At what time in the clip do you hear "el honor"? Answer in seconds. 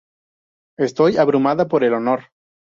1.83-2.21